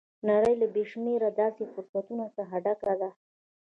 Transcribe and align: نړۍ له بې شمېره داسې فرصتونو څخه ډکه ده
نړۍ 0.29 0.53
له 0.61 0.67
بې 0.73 0.83
شمېره 0.91 1.29
داسې 1.41 1.63
فرصتونو 1.73 2.25
څخه 2.37 2.55
ډکه 2.65 2.93
ده 3.01 3.09